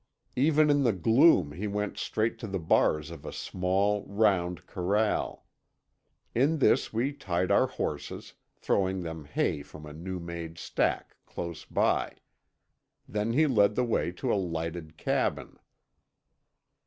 Even 0.35 0.71
in 0.71 0.81
the 0.81 0.93
gloom 0.93 1.51
he 1.51 1.67
went 1.67 1.95
straight 1.95 2.39
to 2.39 2.47
the 2.47 2.57
bars 2.57 3.11
of 3.11 3.23
a 3.23 3.31
small, 3.31 4.03
round 4.07 4.65
corral. 4.65 5.45
In 6.33 6.57
this 6.57 6.91
we 6.91 7.13
tied 7.13 7.51
our 7.51 7.67
horses, 7.67 8.33
throwing 8.55 9.01
them 9.01 9.25
hay 9.25 9.61
from 9.61 9.85
a 9.85 9.93
new 9.93 10.19
made 10.19 10.57
stack 10.57 11.17
close 11.27 11.65
by. 11.65 12.15
Then 13.07 13.33
he 13.33 13.45
led 13.45 13.75
the 13.75 13.85
way 13.85 14.11
to 14.13 14.33
a 14.33 14.41
lighted 14.41 14.97
cabin. 14.97 15.59